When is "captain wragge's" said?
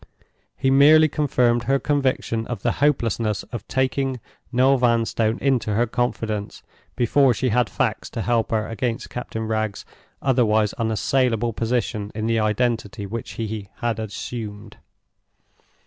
9.11-9.85